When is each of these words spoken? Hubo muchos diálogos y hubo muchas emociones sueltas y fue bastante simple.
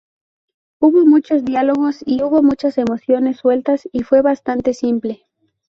Hubo 0.79 1.05
muchos 1.05 1.45
diálogos 1.45 1.97
y 2.03 2.23
hubo 2.23 2.41
muchas 2.41 2.79
emociones 2.79 3.37
sueltas 3.37 3.87
y 3.91 4.01
fue 4.01 4.23
bastante 4.23 4.73
simple. 4.73 5.27